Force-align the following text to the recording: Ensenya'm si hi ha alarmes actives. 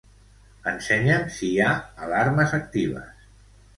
Ensenya'm 0.69 1.27
si 1.37 1.49
hi 1.51 1.61
ha 1.65 1.75
alarmes 2.07 2.57
actives. 2.63 3.29